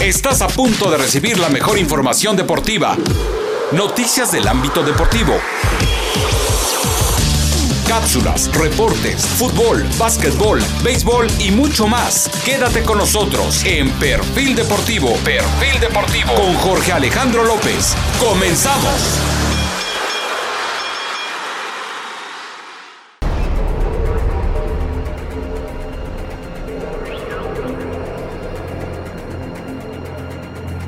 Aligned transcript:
Estás 0.00 0.40
a 0.40 0.48
punto 0.48 0.90
de 0.90 0.96
recibir 0.96 1.38
la 1.38 1.50
mejor 1.50 1.78
información 1.78 2.34
deportiva. 2.34 2.96
Noticias 3.72 4.32
del 4.32 4.48
ámbito 4.48 4.82
deportivo. 4.82 5.34
Cápsulas, 7.86 8.50
reportes, 8.54 9.26
fútbol, 9.26 9.86
básquetbol, 9.98 10.62
béisbol 10.82 11.26
y 11.38 11.50
mucho 11.50 11.86
más. 11.86 12.30
Quédate 12.46 12.82
con 12.82 12.96
nosotros 12.96 13.62
en 13.66 13.90
Perfil 13.90 14.54
Deportivo. 14.54 15.12
Perfil 15.22 15.80
Deportivo 15.80 16.34
con 16.34 16.54
Jorge 16.54 16.92
Alejandro 16.92 17.44
López. 17.44 17.94
Comenzamos. 18.18 19.49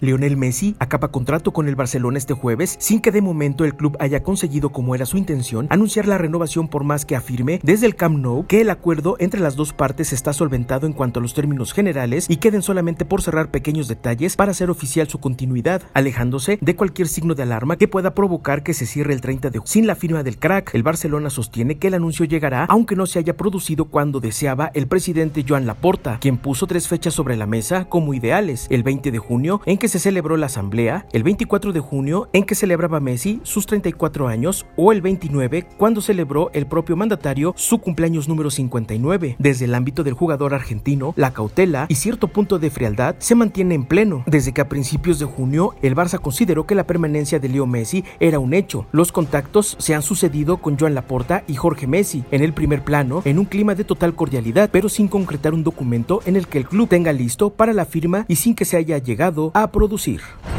Lionel 0.03 0.37
Messi 0.37 0.75
acaba 0.81 1.13
contrato 1.13 1.53
con 1.53 1.69
el 1.69 1.77
Barcelona 1.77 2.19
este 2.19 2.35
jueves 2.35 2.75
sin 2.81 3.01
que 3.01 3.13
de 3.13 3.23
momento 3.23 3.65
el 3.65 3.77
club 3.77 3.97
haya 4.01 4.25
conseguido, 4.25 4.71
como 4.71 4.97
era 4.97 5.07
su 5.07 5.17
intención, 5.17 5.69
anunciar 5.71 6.09
la 6.09 6.19
renovación 6.19 6.67
por 6.67 6.83
más 6.83 7.07
que 7.07 7.15
afirme 7.15 7.61
desde 7.63 7.87
el 7.87 7.95
Camp 7.95 8.19
Nou 8.19 8.45
que 8.49 8.61
el 8.61 8.71
acuerdo 8.71 9.15
entre 9.21 9.39
las 9.39 9.55
dos 9.55 9.73
partes 9.73 10.13
está 10.13 10.33
solventado 10.33 10.89
en 10.89 10.93
cuanto 10.93 11.21
a 11.21 11.23
los 11.23 11.35
términos 11.35 11.73
generales 11.73 12.27
y 12.29 12.39
queden 12.39 12.63
solamente 12.63 13.05
por 13.05 13.23
cerrar 13.23 13.53
pequeños 13.53 13.87
detalles 13.87 14.35
para 14.35 14.51
hacer 14.51 14.71
oficial 14.71 15.09
su 15.09 15.21
continuidad, 15.21 15.83
alejándose 15.95 16.59
de 16.61 16.75
cualquier 16.75 17.07
signo 17.07 17.37
de 17.37 17.45
alarma 17.45 17.77
que 17.77 17.87
pueda 17.87 18.13
provocar 18.13 18.65
que 18.65 18.75
se 18.75 18.87
cierre 18.87 19.15
el 19.15 19.21
30 19.21 19.51
de. 19.51 19.61
Sin 19.67 19.87
la 19.87 19.95
firma 19.95 20.25
del 20.25 20.41
crack, 20.41 20.75
el 20.75 20.83
Barcelona 20.83 21.31
sostiene 21.31 21.79
que 21.79 21.87
el 21.87 21.95
anuncio 21.95 22.25
llegará 22.25 22.65
aunque 22.65 22.97
no 22.97 23.07
se 23.07 23.21
haya 23.21 23.37
producido 23.37 23.85
cuando 23.85 24.19
deseaba 24.19 24.73
el 24.75 24.89
presidente 24.89 25.45
Joan 25.49 25.65
Laporta, 25.65 26.19
quien 26.21 26.39
puso 26.39 26.67
tres 26.67 26.89
fechas 26.89 27.15
sobre 27.15 27.37
la 27.37 27.47
mesa 27.47 27.85
como 27.85 28.15
ideales, 28.15 28.67
el 28.69 28.83
20 28.83 29.13
de 29.13 29.19
junio 29.21 29.61
en 29.65 29.79
que 29.79 29.92
se 29.93 29.99
celebró 29.99 30.39
la 30.39 30.47
asamblea, 30.47 31.05
el 31.13 31.23
24 31.23 31.75
de 31.75 31.81
junio 31.81 32.31
en 32.33 32.45
que 32.45 32.55
celebraba 32.55 32.99
Messi 32.99 33.41
sus 33.43 33.67
34 33.67 34.27
años 34.27 34.65
o 34.75 34.91
el 34.91 35.03
29 35.03 35.67
cuando 35.77 36.01
celebró 36.01 36.51
el 36.55 36.67
propio 36.67 36.97
mandatario 36.97 37.53
su 37.59 37.77
cumpleaños 37.77 38.27
número 38.27 38.51
59. 38.51 39.37
Desde 39.39 39.67
el 39.67 39.75
ámbito 39.75 40.03
del 40.03 40.15
jugador 40.15 40.55
argentino, 40.55 41.13
la 41.15 41.35
cautela 41.35 41.85
y 41.91 41.97
cierto 41.97 42.29
punto 42.29 42.59
de 42.59 42.71
frialdad 42.71 43.17
se 43.19 43.35
mantiene 43.35 43.75
en 43.75 43.85
pleno, 43.85 44.25
desde 44.27 44.55
que 44.55 44.63
a 44.63 44.69
principios 44.71 45.19
de 45.19 45.27
junio 45.27 45.75
el 45.83 45.95
Barça 45.95 46.19
consideró 46.19 46.67
que 46.67 46.75
la 46.75 46.87
permanencia 46.87 47.39
de 47.39 47.51
Leo 47.51 47.67
Messi 47.67 48.03
era 48.19 48.39
un 48.39 48.55
hecho. 48.55 48.87
Los 48.93 49.13
contactos 49.13 49.77
se 49.79 49.95
han 49.95 50.01
sucedido 50.01 50.57
con 50.57 50.79
Joan 50.79 50.95
Laporta 50.95 51.45
y 51.47 51.57
Jorge 51.57 51.87
Messi 51.87 52.25
en 52.31 52.43
el 52.43 52.55
primer 52.55 52.83
plano 52.83 53.21
en 53.27 53.39
un 53.39 53.45
clima 53.45 53.75
de 53.75 53.85
total 53.85 54.15
cordialidad, 54.15 54.71
pero 54.73 54.89
sin 54.89 55.09
concretar 55.09 55.53
un 55.53 55.65
documento 55.65 56.23
en 56.25 56.37
el 56.37 56.47
que 56.47 56.57
el 56.57 56.67
club 56.67 56.89
tenga 56.89 57.13
listo 57.13 57.51
para 57.51 57.75
la 57.75 57.85
firma 57.85 58.25
y 58.27 58.37
sin 58.37 58.55
que 58.55 58.65
se 58.65 58.79
haya 58.79 58.97
llegado 58.97 59.51
a 59.53 59.71
producir. 59.83 60.52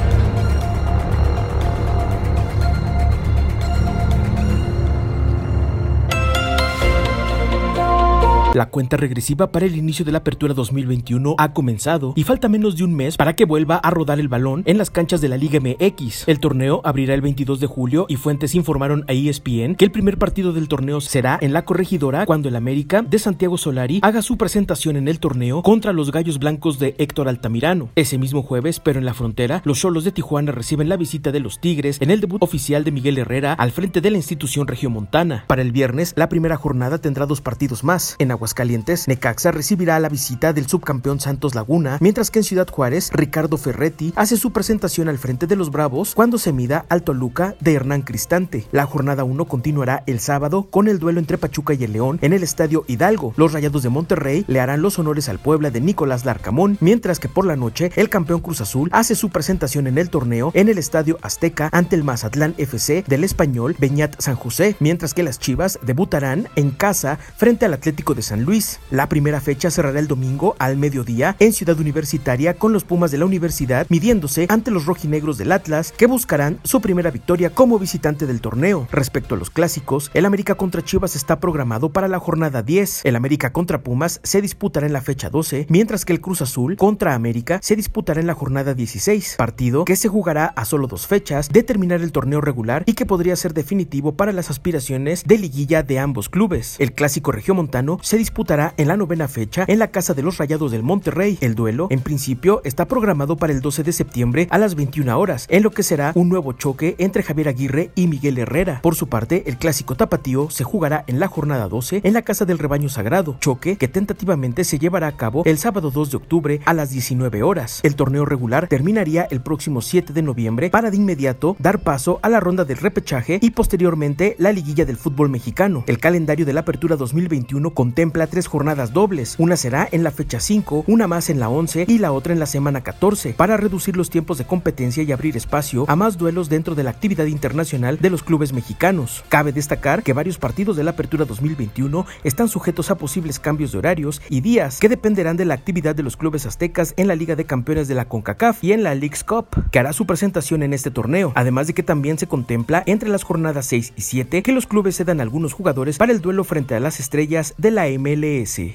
La 8.53 8.69
cuenta 8.69 8.97
regresiva 8.97 9.51
para 9.51 9.65
el 9.65 9.75
inicio 9.75 10.05
de 10.05 10.11
la 10.11 10.19
apertura 10.19 10.53
2021 10.53 11.33
ha 11.39 11.53
comenzado 11.53 12.13
y 12.15 12.23
falta 12.23 12.49
menos 12.49 12.77
de 12.77 12.83
un 12.83 12.93
mes 12.93 13.17
para 13.17 13.35
que 13.35 13.45
vuelva 13.45 13.77
a 13.77 13.89
rodar 13.89 14.19
el 14.19 14.27
balón 14.27 14.61
en 14.67 14.77
las 14.77 14.91
canchas 14.91 15.21
de 15.21 15.27
la 15.27 15.37
Liga 15.37 15.59
MX. 15.59 16.27
El 16.27 16.39
torneo 16.39 16.79
abrirá 16.83 17.15
el 17.15 17.21
22 17.21 17.59
de 17.59 17.65
julio 17.65 18.05
y 18.09 18.17
fuentes 18.17 18.53
informaron 18.53 19.05
a 19.07 19.13
ESPN 19.13 19.73
que 19.73 19.85
el 19.85 19.91
primer 19.91 20.19
partido 20.19 20.53
del 20.53 20.67
torneo 20.67 21.01
será 21.01 21.39
en 21.41 21.51
la 21.51 21.65
corregidora 21.65 22.27
cuando 22.27 22.47
el 22.47 22.55
América 22.55 23.01
de 23.01 23.17
Santiago 23.17 23.57
Solari 23.57 24.01
haga 24.03 24.21
su 24.21 24.37
presentación 24.37 24.97
en 24.97 25.07
el 25.07 25.19
torneo 25.19 25.63
contra 25.63 25.91
los 25.91 26.11
Gallos 26.11 26.37
Blancos 26.37 26.77
de 26.77 26.93
Héctor 26.99 27.29
Altamirano. 27.29 27.89
Ese 27.95 28.19
mismo 28.19 28.43
jueves, 28.43 28.79
pero 28.79 28.99
en 28.99 29.05
la 29.05 29.15
frontera, 29.15 29.63
los 29.65 29.79
Cholos 29.79 30.03
de 30.03 30.11
Tijuana 30.11 30.51
reciben 30.51 30.89
la 30.89 30.97
visita 30.97 31.31
de 31.31 31.39
los 31.39 31.59
Tigres 31.59 31.97
en 32.01 32.11
el 32.11 32.21
debut 32.21 32.43
oficial 32.43 32.83
de 32.83 32.91
Miguel 32.91 33.17
Herrera 33.17 33.53
al 33.53 33.71
frente 33.71 33.99
de 33.99 34.11
la 34.11 34.17
institución 34.17 34.67
regiomontana. 34.67 35.45
Para 35.47 35.63
el 35.63 35.71
viernes, 35.71 36.13
la 36.15 36.29
primera 36.29 36.55
jornada 36.55 36.99
tendrá 36.99 37.25
dos 37.25 37.41
partidos 37.41 37.83
más. 37.83 38.15
Aguascalientes, 38.43 39.07
Necaxa 39.07 39.51
recibirá 39.51 39.97
la 40.01 40.09
visita 40.09 40.51
del 40.51 40.67
subcampeón 40.67 41.21
Santos 41.21 41.55
Laguna, 41.55 41.97
mientras 42.01 42.29
que 42.29 42.39
en 42.39 42.43
Ciudad 42.43 42.67
Juárez, 42.69 43.09
Ricardo 43.13 43.55
Ferretti 43.55 44.11
hace 44.17 44.35
su 44.35 44.51
presentación 44.51 45.07
al 45.07 45.17
frente 45.17 45.47
de 45.47 45.55
los 45.55 45.71
Bravos 45.71 46.13
cuando 46.13 46.37
se 46.37 46.51
mida 46.51 46.85
al 46.89 47.03
Toluca 47.03 47.55
de 47.61 47.73
Hernán 47.73 48.01
Cristante. 48.01 48.67
La 48.73 48.85
jornada 48.85 49.23
1 49.23 49.45
continuará 49.45 50.03
el 50.07 50.19
sábado 50.19 50.63
con 50.69 50.89
el 50.89 50.99
duelo 50.99 51.21
entre 51.21 51.37
Pachuca 51.37 51.73
y 51.73 51.85
el 51.85 51.93
León 51.93 52.19
en 52.21 52.33
el 52.33 52.43
Estadio 52.43 52.83
Hidalgo. 52.85 53.33
Los 53.37 53.53
Rayados 53.53 53.81
de 53.81 53.87
Monterrey 53.87 54.43
le 54.49 54.59
harán 54.59 54.81
los 54.81 54.99
honores 54.99 55.29
al 55.29 55.39
Puebla 55.39 55.71
de 55.71 55.79
Nicolás 55.79 56.25
Larcamón, 56.25 56.77
mientras 56.81 57.19
que 57.19 57.29
por 57.29 57.45
la 57.45 57.55
noche 57.55 57.93
el 57.95 58.09
campeón 58.09 58.41
Cruz 58.41 58.59
Azul 58.59 58.89
hace 58.91 59.15
su 59.15 59.29
presentación 59.29 59.87
en 59.87 59.97
el 59.97 60.09
torneo 60.09 60.51
en 60.53 60.67
el 60.67 60.77
Estadio 60.77 61.17
Azteca 61.21 61.69
ante 61.71 61.95
el 61.95 62.03
Mazatlán 62.03 62.55
FC 62.57 63.05
del 63.07 63.23
español 63.23 63.77
Beñat 63.79 64.19
San 64.19 64.35
José, 64.35 64.75
mientras 64.81 65.13
que 65.13 65.23
las 65.23 65.39
Chivas 65.39 65.79
debutarán 65.81 66.49
en 66.57 66.71
casa 66.71 67.19
frente 67.37 67.65
al 67.65 67.73
Atlético 67.73 68.13
de 68.13 68.21
San 68.21 68.32
Luis. 68.41 68.79
La 68.89 69.07
primera 69.07 69.39
fecha 69.39 69.69
cerrará 69.69 69.99
el 69.99 70.07
domingo 70.07 70.55
al 70.59 70.77
mediodía 70.77 71.35
en 71.39 71.53
Ciudad 71.53 71.79
Universitaria 71.79 72.55
con 72.55 72.73
los 72.73 72.83
Pumas 72.83 73.11
de 73.11 73.19
la 73.19 73.25
Universidad 73.25 73.85
midiéndose 73.89 74.47
ante 74.49 74.71
los 74.71 74.85
rojinegros 74.85 75.37
del 75.37 75.51
Atlas 75.51 75.93
que 75.95 76.07
buscarán 76.07 76.59
su 76.63 76.81
primera 76.81 77.11
victoria 77.11 77.51
como 77.51 77.79
visitante 77.79 78.25
del 78.25 78.41
torneo. 78.41 78.87
Respecto 78.91 79.35
a 79.35 79.37
los 79.37 79.49
clásicos, 79.49 80.09
el 80.13 80.25
América 80.25 80.55
contra 80.55 80.83
Chivas 80.83 81.15
está 81.15 81.39
programado 81.39 81.89
para 81.89 82.07
la 82.07 82.19
jornada 82.19 82.63
10. 82.63 83.01
El 83.05 83.15
América 83.15 83.53
contra 83.53 83.81
Pumas 83.83 84.19
se 84.23 84.41
disputará 84.41 84.87
en 84.87 84.93
la 84.93 85.01
fecha 85.01 85.29
12, 85.29 85.67
mientras 85.69 86.05
que 86.05 86.13
el 86.13 86.21
Cruz 86.21 86.41
Azul 86.41 86.75
contra 86.77 87.13
América 87.13 87.59
se 87.61 87.75
disputará 87.75 88.19
en 88.19 88.27
la 88.27 88.33
jornada 88.33 88.73
16, 88.73 89.35
partido 89.37 89.85
que 89.85 89.95
se 89.95 90.09
jugará 90.09 90.45
a 90.45 90.65
solo 90.65 90.87
dos 90.87 91.07
fechas 91.07 91.49
de 91.49 91.63
terminar 91.63 92.01
el 92.01 92.11
torneo 92.11 92.41
regular 92.41 92.83
y 92.85 92.93
que 92.93 93.05
podría 93.05 93.35
ser 93.35 93.53
definitivo 93.53 94.15
para 94.15 94.31
las 94.31 94.49
aspiraciones 94.49 95.23
de 95.25 95.37
liguilla 95.37 95.83
de 95.83 95.99
ambos 95.99 96.29
clubes. 96.29 96.75
El 96.79 96.93
clásico 96.93 97.31
regiomontano 97.31 97.99
se 98.01 98.17
disputará 98.23 98.73
en 98.77 98.87
la 98.87 98.95
novena 98.95 99.27
fecha 99.27 99.65
en 99.67 99.79
la 99.79 99.89
casa 99.89 100.13
de 100.13 100.21
los 100.21 100.37
Rayados 100.37 100.71
del 100.71 100.81
Monterrey. 100.81 101.37
El 101.41 101.55
duelo, 101.55 101.87
en 101.89 101.99
principio, 101.99 102.61
está 102.63 102.87
programado 102.87 103.35
para 103.35 103.51
el 103.51 103.59
12 103.59 103.83
de 103.83 103.91
septiembre 103.91 104.47
a 104.49 104.57
las 104.57 104.75
21 104.75 105.19
horas, 105.19 105.45
en 105.49 105.61
lo 105.61 105.71
que 105.71 105.83
será 105.83 106.13
un 106.15 106.29
nuevo 106.29 106.53
choque 106.53 106.95
entre 106.99 107.21
Javier 107.21 107.49
Aguirre 107.49 107.91
y 107.95 108.07
Miguel 108.07 108.37
Herrera. 108.37 108.79
Por 108.81 108.95
su 108.95 109.09
parte, 109.09 109.43
el 109.47 109.57
clásico 109.57 109.95
tapatío 109.95 110.49
se 110.49 110.63
jugará 110.63 111.03
en 111.07 111.19
la 111.19 111.27
jornada 111.27 111.67
12 111.67 111.99
en 112.01 112.13
la 112.13 112.21
casa 112.21 112.45
del 112.45 112.59
Rebaño 112.59 112.87
Sagrado, 112.87 113.35
choque 113.41 113.75
que 113.75 113.89
tentativamente 113.89 114.63
se 114.63 114.79
llevará 114.79 115.07
a 115.07 115.17
cabo 115.17 115.43
el 115.43 115.57
sábado 115.57 115.91
2 115.91 116.11
de 116.11 116.17
octubre 116.17 116.61
a 116.63 116.73
las 116.73 116.91
19 116.91 117.43
horas. 117.43 117.81
El 117.83 117.97
torneo 117.97 118.23
regular 118.23 118.69
terminaría 118.69 119.27
el 119.31 119.41
próximo 119.41 119.81
7 119.81 120.13
de 120.13 120.21
noviembre 120.21 120.69
para 120.69 120.91
de 120.91 120.95
inmediato 120.95 121.57
dar 121.59 121.79
paso 121.79 122.19
a 122.21 122.29
la 122.29 122.39
ronda 122.39 122.63
del 122.63 122.77
repechaje 122.77 123.39
y 123.41 123.49
posteriormente 123.49 124.37
la 124.39 124.53
liguilla 124.53 124.85
del 124.85 124.95
fútbol 124.95 125.27
mexicano. 125.27 125.83
El 125.87 125.97
calendario 125.97 126.45
de 126.45 126.53
la 126.53 126.61
apertura 126.61 126.95
2021 126.95 127.73
contempla 127.73 128.12
tres 128.13 128.47
jornadas 128.47 128.93
dobles. 128.93 129.35
Una 129.39 129.57
será 129.57 129.87
en 129.91 130.03
la 130.03 130.11
fecha 130.11 130.39
5, 130.39 130.85
una 130.87 131.07
más 131.07 131.29
en 131.29 131.39
la 131.39 131.49
11 131.49 131.85
y 131.87 131.97
la 131.97 132.11
otra 132.11 132.33
en 132.33 132.39
la 132.39 132.45
semana 132.45 132.81
14, 132.81 133.33
para 133.33 133.57
reducir 133.57 133.97
los 133.97 134.09
tiempos 134.09 134.37
de 134.37 134.45
competencia 134.45 135.03
y 135.03 135.11
abrir 135.11 135.35
espacio 135.35 135.85
a 135.87 135.95
más 135.95 136.17
duelos 136.17 136.47
dentro 136.47 136.75
de 136.75 136.83
la 136.83 136.91
actividad 136.91 137.25
internacional 137.25 137.97
de 137.99 138.09
los 138.09 138.23
clubes 138.23 138.53
mexicanos. 138.53 139.23
Cabe 139.29 139.51
destacar 139.51 140.03
que 140.03 140.13
varios 140.13 140.37
partidos 140.37 140.77
de 140.77 140.83
la 140.83 140.91
apertura 140.91 141.25
2021 141.25 142.05
están 142.23 142.47
sujetos 142.47 142.91
a 142.91 142.97
posibles 142.97 143.39
cambios 143.39 143.71
de 143.71 143.79
horarios 143.79 144.21
y 144.29 144.41
días 144.41 144.79
que 144.79 144.89
dependerán 144.89 145.37
de 145.37 145.45
la 145.45 145.55
actividad 145.55 145.95
de 145.95 146.03
los 146.03 146.15
clubes 146.15 146.45
aztecas 146.45 146.93
en 146.97 147.07
la 147.07 147.15
Liga 147.15 147.35
de 147.35 147.45
Campeones 147.45 147.87
de 147.87 147.95
la 147.95 148.05
CONCACAF 148.05 148.63
y 148.63 148.73
en 148.73 148.83
la 148.83 148.95
League's 148.95 149.23
Cup, 149.23 149.47
que 149.71 149.79
hará 149.79 149.93
su 149.93 150.05
presentación 150.05 150.63
en 150.63 150.73
este 150.73 150.91
torneo, 150.91 151.31
además 151.35 151.67
de 151.67 151.73
que 151.73 151.83
también 151.83 152.17
se 152.17 152.27
contempla 152.27 152.83
entre 152.85 153.09
las 153.09 153.23
jornadas 153.23 153.65
6 153.65 153.93
y 153.95 154.01
7 154.01 154.43
que 154.43 154.51
los 154.51 154.67
clubes 154.67 154.97
cedan 154.97 155.21
algunos 155.21 155.53
jugadores 155.53 155.97
para 155.97 156.11
el 156.11 156.21
duelo 156.21 156.43
frente 156.43 156.75
a 156.75 156.79
las 156.79 156.99
estrellas 156.99 157.53
de 157.57 157.71
la 157.71 157.87
MLS. 158.03 158.73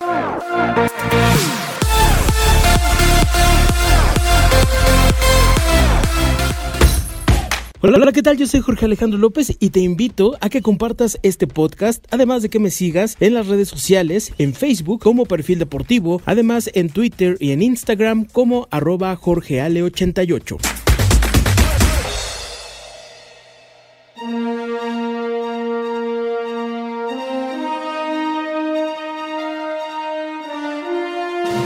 Hola, 7.80 7.98
hola, 7.98 8.12
¿qué 8.12 8.22
tal? 8.22 8.36
Yo 8.36 8.46
soy 8.46 8.60
Jorge 8.60 8.86
Alejandro 8.86 9.18
López 9.18 9.56
y 9.60 9.70
te 9.70 9.80
invito 9.80 10.36
a 10.40 10.48
que 10.48 10.62
compartas 10.62 11.18
este 11.22 11.46
podcast, 11.46 12.04
además 12.10 12.42
de 12.42 12.48
que 12.48 12.58
me 12.58 12.70
sigas 12.70 13.16
en 13.20 13.34
las 13.34 13.46
redes 13.46 13.68
sociales, 13.68 14.32
en 14.38 14.52
Facebook 14.54 15.00
como 15.00 15.26
Perfil 15.26 15.60
Deportivo, 15.60 16.20
además 16.24 16.70
en 16.74 16.90
Twitter 16.90 17.36
y 17.38 17.52
en 17.52 17.62
Instagram 17.62 18.24
como 18.24 18.66
arroba 18.72 19.16
jorgeale88. 19.16 20.87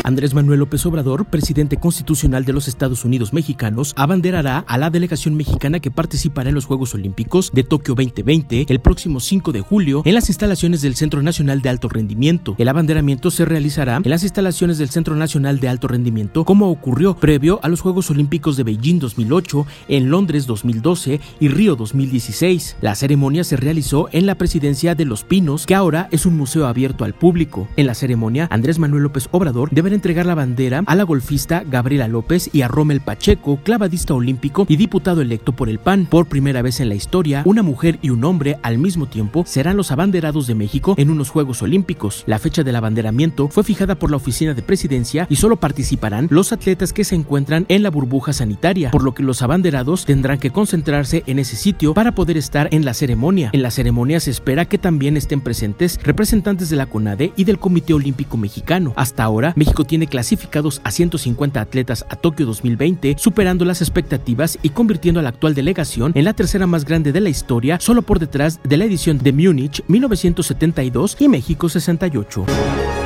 Andrés 0.04 0.34
Manuel 0.34 0.58
López 0.58 0.84
Obrador, 0.84 1.26
presidente 1.26 1.76
constitucional 1.76 2.44
de 2.44 2.52
los 2.52 2.66
Estados 2.66 3.04
Unidos 3.04 3.32
mexicanos, 3.32 3.92
abanderará 3.96 4.64
a 4.66 4.78
la 4.78 4.90
delegación 4.90 5.36
mexicana 5.36 5.78
que 5.78 5.92
participará 5.92 6.48
en 6.48 6.56
los 6.56 6.64
Juegos 6.64 6.94
Olímpicos 6.94 7.52
de 7.52 7.62
Tokio 7.62 7.94
2020 7.94 8.66
el 8.68 8.80
próximo 8.80 9.20
5 9.20 9.52
de 9.52 9.60
julio 9.60 10.02
en 10.04 10.14
las 10.14 10.28
instalaciones 10.28 10.82
del 10.82 10.96
Centro 10.96 11.22
Nacional 11.22 11.62
de 11.62 11.68
Alto 11.68 11.88
Rendimiento. 11.88 12.56
El 12.58 12.68
abanderamiento 12.68 13.30
se 13.30 13.44
realizará 13.44 14.00
en 14.02 14.10
las 14.10 14.24
instalaciones 14.24 14.78
del 14.78 14.90
Centro 14.90 15.14
Nacional 15.14 15.60
de 15.60 15.68
Alto 15.68 15.86
Rendimiento, 15.86 16.44
como 16.44 16.70
ocurrió 16.70 17.14
previo 17.14 17.60
a 17.62 17.68
los 17.68 17.80
Juegos 17.80 18.10
Olímpicos 18.10 18.56
de 18.56 18.64
Beijing 18.64 18.98
2008, 18.98 19.66
en 19.88 20.10
Londres 20.10 20.46
2012 20.46 21.20
y 21.38 21.48
Río 21.48 21.76
2016. 21.76 22.76
La 22.80 22.96
ceremonia 22.96 23.44
se 23.44 23.56
realizó 23.56 24.08
en 24.10 24.26
la 24.26 24.34
presidencia 24.34 24.96
de 24.96 25.04
Los 25.04 25.22
Pinos, 25.22 25.64
que 25.64 25.76
ahora 25.76 26.08
es 26.10 26.26
un 26.26 26.36
museo 26.36 26.66
abierto 26.66 27.04
al 27.04 27.14
público. 27.14 27.68
En 27.76 27.86
la 27.86 27.94
ceremonia, 27.94 28.48
Andrés 28.50 28.80
Manuel 28.80 29.04
López 29.04 29.28
Obrador 29.30 29.70
deberá 29.70 29.91
entregar 29.94 30.26
la 30.26 30.34
bandera 30.34 30.82
a 30.86 30.94
la 30.94 31.02
golfista 31.04 31.62
Gabriela 31.68 32.08
López 32.08 32.50
y 32.52 32.62
a 32.62 32.68
Rommel 32.68 33.00
Pacheco, 33.00 33.58
clavadista 33.62 34.14
olímpico 34.14 34.66
y 34.68 34.76
diputado 34.76 35.20
electo 35.20 35.52
por 35.52 35.68
el 35.68 35.78
PAN. 35.78 36.06
Por 36.06 36.26
primera 36.26 36.62
vez 36.62 36.80
en 36.80 36.88
la 36.88 36.94
historia, 36.94 37.42
una 37.44 37.62
mujer 37.62 37.98
y 38.02 38.10
un 38.10 38.24
hombre 38.24 38.58
al 38.62 38.78
mismo 38.78 39.06
tiempo 39.06 39.44
serán 39.46 39.76
los 39.76 39.92
abanderados 39.92 40.46
de 40.46 40.54
México 40.54 40.94
en 40.98 41.10
unos 41.10 41.30
Juegos 41.30 41.62
Olímpicos. 41.62 42.24
La 42.26 42.38
fecha 42.38 42.62
del 42.62 42.76
abanderamiento 42.76 43.48
fue 43.48 43.64
fijada 43.64 43.94
por 43.96 44.10
la 44.10 44.16
oficina 44.16 44.54
de 44.54 44.62
presidencia 44.62 45.26
y 45.28 45.36
solo 45.36 45.56
participarán 45.56 46.28
los 46.30 46.52
atletas 46.52 46.92
que 46.92 47.04
se 47.04 47.14
encuentran 47.14 47.66
en 47.68 47.82
la 47.82 47.90
burbuja 47.90 48.32
sanitaria, 48.32 48.90
por 48.90 49.04
lo 49.04 49.14
que 49.14 49.22
los 49.22 49.42
abanderados 49.42 50.04
tendrán 50.04 50.38
que 50.38 50.50
concentrarse 50.50 51.22
en 51.26 51.38
ese 51.38 51.56
sitio 51.56 51.94
para 51.94 52.12
poder 52.12 52.36
estar 52.36 52.68
en 52.72 52.84
la 52.84 52.94
ceremonia. 52.94 53.50
En 53.52 53.62
la 53.62 53.70
ceremonia 53.70 54.20
se 54.20 54.30
espera 54.30 54.66
que 54.66 54.78
también 54.78 55.16
estén 55.16 55.40
presentes 55.40 55.98
representantes 56.02 56.70
de 56.70 56.76
la 56.76 56.86
CONADE 56.86 57.32
y 57.36 57.44
del 57.44 57.58
Comité 57.58 57.94
Olímpico 57.94 58.36
Mexicano. 58.36 58.92
Hasta 58.96 59.24
ahora, 59.24 59.52
México 59.56 59.81
tiene 59.84 60.06
clasificados 60.06 60.80
a 60.84 60.90
150 60.90 61.60
atletas 61.60 62.04
a 62.08 62.16
Tokio 62.16 62.46
2020, 62.46 63.16
superando 63.18 63.64
las 63.64 63.80
expectativas 63.80 64.58
y 64.62 64.70
convirtiendo 64.70 65.20
a 65.20 65.22
la 65.22 65.30
actual 65.30 65.54
delegación 65.54 66.12
en 66.14 66.24
la 66.24 66.34
tercera 66.34 66.66
más 66.66 66.84
grande 66.84 67.12
de 67.12 67.20
la 67.20 67.30
historia, 67.30 67.78
solo 67.80 68.02
por 68.02 68.18
detrás 68.18 68.60
de 68.62 68.76
la 68.76 68.84
edición 68.84 69.18
de 69.18 69.32
Múnich 69.32 69.82
1972 69.88 71.16
y 71.18 71.28
México 71.28 71.68
68. 71.68 73.01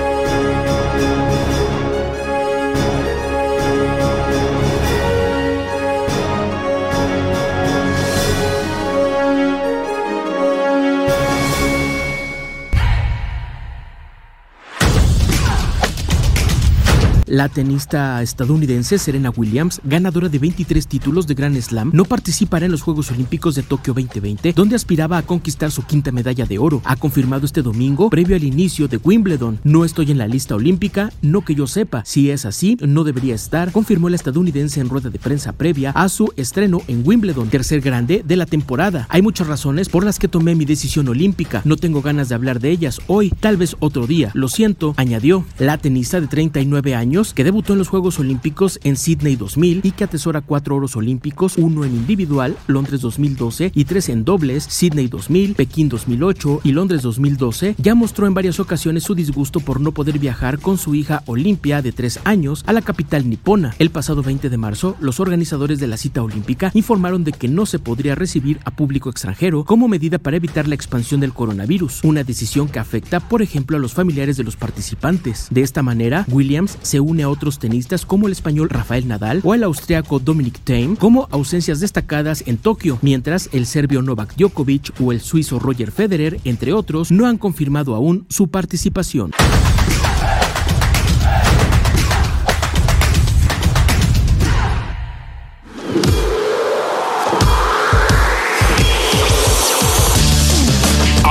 La 17.36 17.50
tenista 17.50 18.22
estadounidense 18.22 18.96
Serena 18.96 19.28
Williams, 19.28 19.82
ganadora 19.84 20.30
de 20.30 20.38
23 20.38 20.86
títulos 20.86 21.26
de 21.26 21.34
Grand 21.34 21.60
Slam, 21.60 21.90
no 21.92 22.06
participará 22.06 22.64
en 22.64 22.72
los 22.72 22.80
Juegos 22.80 23.10
Olímpicos 23.10 23.54
de 23.54 23.62
Tokio 23.62 23.92
2020, 23.92 24.54
donde 24.54 24.74
aspiraba 24.74 25.18
a 25.18 25.22
conquistar 25.22 25.70
su 25.70 25.82
quinta 25.82 26.12
medalla 26.12 26.46
de 26.46 26.58
oro. 26.58 26.80
Ha 26.86 26.96
confirmado 26.96 27.44
este 27.44 27.60
domingo, 27.60 28.08
previo 28.08 28.36
al 28.36 28.42
inicio 28.42 28.88
de 28.88 28.96
Wimbledon. 28.96 29.60
No 29.64 29.84
estoy 29.84 30.12
en 30.12 30.16
la 30.16 30.26
lista 30.26 30.54
olímpica, 30.54 31.12
no 31.20 31.42
que 31.42 31.54
yo 31.54 31.66
sepa. 31.66 32.02
Si 32.06 32.30
es 32.30 32.46
así, 32.46 32.78
no 32.80 33.04
debería 33.04 33.34
estar, 33.34 33.70
confirmó 33.70 34.08
la 34.08 34.16
estadounidense 34.16 34.80
en 34.80 34.88
rueda 34.88 35.10
de 35.10 35.18
prensa 35.18 35.52
previa 35.52 35.90
a 35.90 36.08
su 36.08 36.32
estreno 36.36 36.80
en 36.88 37.06
Wimbledon, 37.06 37.50
tercer 37.50 37.82
grande 37.82 38.22
de 38.26 38.36
la 38.36 38.46
temporada. 38.46 39.08
Hay 39.10 39.20
muchas 39.20 39.46
razones 39.46 39.90
por 39.90 40.06
las 40.06 40.18
que 40.18 40.28
tomé 40.28 40.54
mi 40.54 40.64
decisión 40.64 41.06
olímpica. 41.08 41.60
No 41.66 41.76
tengo 41.76 42.00
ganas 42.00 42.30
de 42.30 42.34
hablar 42.34 42.60
de 42.60 42.70
ellas 42.70 42.98
hoy, 43.08 43.28
tal 43.28 43.58
vez 43.58 43.76
otro 43.80 44.06
día. 44.06 44.30
Lo 44.32 44.48
siento, 44.48 44.94
añadió. 44.96 45.44
La 45.58 45.76
tenista 45.76 46.18
de 46.18 46.28
39 46.28 46.94
años 46.94 47.25
que 47.34 47.44
debutó 47.44 47.72
en 47.72 47.78
los 47.78 47.88
Juegos 47.88 48.18
Olímpicos 48.18 48.78
en 48.84 48.96
Sydney 48.96 49.36
2000 49.36 49.80
y 49.82 49.90
que 49.92 50.04
atesora 50.04 50.40
cuatro 50.40 50.76
oros 50.76 50.96
olímpicos, 50.96 51.56
uno 51.56 51.84
en 51.84 51.94
individual, 51.94 52.56
Londres 52.66 53.00
2012, 53.00 53.72
y 53.74 53.84
tres 53.84 54.08
en 54.08 54.24
dobles, 54.24 54.64
Sydney 54.64 55.08
2000, 55.08 55.54
Pekín 55.54 55.88
2008 55.88 56.60
y 56.64 56.72
Londres 56.72 57.02
2012, 57.02 57.74
ya 57.78 57.94
mostró 57.94 58.26
en 58.26 58.34
varias 58.34 58.60
ocasiones 58.60 59.04
su 59.04 59.14
disgusto 59.14 59.60
por 59.60 59.80
no 59.80 59.92
poder 59.92 60.18
viajar 60.18 60.58
con 60.58 60.78
su 60.78 60.94
hija 60.94 61.22
Olimpia 61.26 61.82
de 61.82 61.92
tres 61.92 62.20
años 62.24 62.62
a 62.66 62.72
la 62.72 62.82
capital 62.82 63.28
nipona. 63.28 63.74
El 63.78 63.90
pasado 63.90 64.22
20 64.22 64.50
de 64.50 64.56
marzo, 64.56 64.96
los 65.00 65.20
organizadores 65.20 65.78
de 65.78 65.86
la 65.86 65.96
cita 65.96 66.22
olímpica 66.22 66.70
informaron 66.74 67.24
de 67.24 67.32
que 67.32 67.48
no 67.48 67.66
se 67.66 67.78
podría 67.78 68.14
recibir 68.14 68.60
a 68.64 68.70
público 68.70 69.10
extranjero 69.10 69.64
como 69.64 69.88
medida 69.88 70.18
para 70.18 70.36
evitar 70.36 70.68
la 70.68 70.74
expansión 70.74 71.20
del 71.20 71.32
coronavirus, 71.32 72.04
una 72.04 72.24
decisión 72.24 72.68
que 72.68 72.78
afecta, 72.78 73.20
por 73.20 73.42
ejemplo, 73.42 73.76
a 73.76 73.80
los 73.80 73.94
familiares 73.94 74.36
de 74.36 74.44
los 74.44 74.56
participantes. 74.56 75.48
De 75.50 75.62
esta 75.62 75.82
manera, 75.82 76.24
Williams 76.28 76.78
se 76.82 77.00
a 77.22 77.28
otros 77.28 77.58
tenistas 77.58 78.06
como 78.06 78.26
el 78.26 78.32
español 78.32 78.68
Rafael 78.68 79.08
Nadal 79.08 79.40
o 79.44 79.54
el 79.54 79.64
austriaco 79.64 80.18
Dominic 80.18 80.60
Thiem 80.64 80.96
como 80.96 81.28
ausencias 81.30 81.80
destacadas 81.80 82.44
en 82.46 82.58
Tokio, 82.58 82.98
mientras 83.02 83.48
el 83.52 83.66
serbio 83.66 84.02
Novak 84.02 84.36
Djokovic 84.36 84.92
o 85.00 85.12
el 85.12 85.20
suizo 85.20 85.58
Roger 85.58 85.92
Federer, 85.92 86.40
entre 86.44 86.72
otros, 86.72 87.10
no 87.10 87.26
han 87.26 87.38
confirmado 87.38 87.94
aún 87.94 88.26
su 88.28 88.48
participación. 88.48 89.32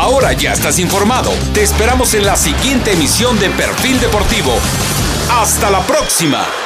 Ahora 0.06 0.34
ya 0.34 0.54
estás 0.54 0.80
informado. 0.80 1.32
Te 1.54 1.64
esperamos 1.64 2.14
en 2.14 2.26
la 2.26 2.36
siguiente 2.36 2.94
emisión 2.94 3.40
de 3.40 3.50
Perfil 3.50 4.00
Deportivo. 4.00 4.54
Hasta 5.30 5.70
la 5.70 5.82
próxima. 5.86 6.65